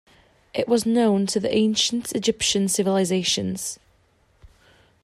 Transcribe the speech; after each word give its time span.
It 0.55 0.67
was 0.67 0.83
known 0.83 1.27
to 1.27 1.39
the 1.39 1.53
Ancient 1.55 2.13
Egyptian 2.13 2.67
civilizations. 2.67 3.77